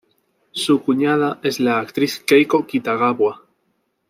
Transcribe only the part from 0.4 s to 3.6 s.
Su cuñada es la actriz Keiko Kitagawa.